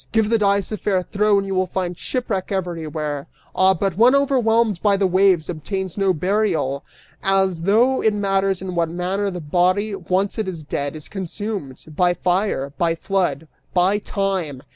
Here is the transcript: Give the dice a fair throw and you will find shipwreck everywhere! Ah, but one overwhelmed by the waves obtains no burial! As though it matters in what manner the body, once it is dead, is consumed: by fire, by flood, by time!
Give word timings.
Give 0.11 0.31
the 0.31 0.39
dice 0.39 0.71
a 0.71 0.77
fair 0.77 1.03
throw 1.03 1.37
and 1.37 1.45
you 1.45 1.53
will 1.53 1.67
find 1.67 1.95
shipwreck 1.95 2.51
everywhere! 2.51 3.27
Ah, 3.55 3.75
but 3.75 3.95
one 3.97 4.15
overwhelmed 4.15 4.81
by 4.81 4.97
the 4.97 5.05
waves 5.05 5.47
obtains 5.47 5.95
no 5.95 6.11
burial! 6.11 6.83
As 7.21 7.61
though 7.61 8.01
it 8.01 8.11
matters 8.15 8.63
in 8.63 8.73
what 8.73 8.89
manner 8.89 9.29
the 9.29 9.39
body, 9.39 9.93
once 9.93 10.39
it 10.39 10.47
is 10.47 10.63
dead, 10.63 10.95
is 10.95 11.07
consumed: 11.07 11.83
by 11.95 12.15
fire, 12.15 12.73
by 12.79 12.95
flood, 12.95 13.47
by 13.75 13.99
time! 13.99 14.63